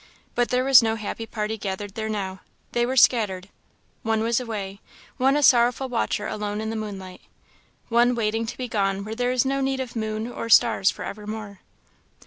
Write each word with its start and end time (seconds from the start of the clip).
But 0.33 0.49
there 0.49 0.63
was 0.63 0.81
no 0.81 0.95
happy 0.95 1.27
party 1.27 1.59
gathered 1.59 1.93
there 1.93 2.09
now; 2.09 2.39
they 2.71 2.87
were 2.87 2.97
scattered. 2.97 3.49
One 4.01 4.21
was 4.23 4.39
away; 4.39 4.79
one 5.17 5.37
a 5.37 5.43
sorrowful 5.43 5.89
watcher 5.89 6.25
alone 6.25 6.59
in 6.59 6.71
the 6.71 6.75
moonlight; 6.75 7.21
one 7.87 8.15
waiting 8.15 8.47
to 8.47 8.57
be 8.57 8.67
gone 8.67 9.03
where 9.03 9.13
there 9.13 9.31
is 9.31 9.45
no 9.45 9.61
need 9.61 9.79
of 9.79 9.95
moon 9.95 10.25
or 10.27 10.49
stars 10.49 10.89
for 10.89 11.05
evermore. 11.05 11.59